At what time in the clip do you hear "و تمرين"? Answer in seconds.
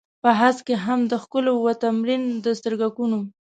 1.65-2.21